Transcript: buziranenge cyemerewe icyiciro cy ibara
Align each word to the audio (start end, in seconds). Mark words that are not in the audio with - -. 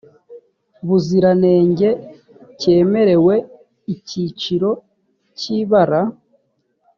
buziranenge 0.87 1.89
cyemerewe 2.59 3.35
icyiciro 3.93 4.69
cy 5.37 5.45
ibara 5.59 6.01